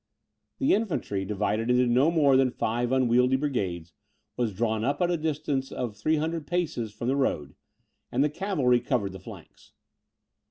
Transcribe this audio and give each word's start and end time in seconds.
The 0.57 0.73
infantry, 0.73 1.25
divided 1.25 1.69
into 1.69 1.85
no 1.85 2.09
more 2.09 2.35
than 2.35 2.49
five 2.49 2.91
unwieldy 2.91 3.35
brigades, 3.35 3.93
was 4.35 4.51
drawn 4.51 4.83
up 4.83 4.99
at 4.99 5.09
the 5.09 5.15
distance 5.15 5.71
of 5.71 5.95
300 5.95 6.47
paces 6.47 6.91
from 6.91 7.07
the 7.07 7.15
road, 7.15 7.53
and 8.11 8.23
the 8.23 8.27
cavalry 8.31 8.79
covered 8.79 9.11
the 9.11 9.19
flanks. 9.19 9.73